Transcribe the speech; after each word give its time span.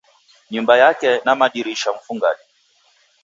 Nyumba 0.51 0.73
yeka 0.81 1.11
na 1.25 1.31
madirisha 1.39 1.89
mfungade 1.97 2.43